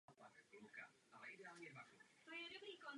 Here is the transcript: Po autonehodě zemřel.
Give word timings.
Po 0.05 0.11
autonehodě 0.11 1.71
zemřel. 1.73 2.87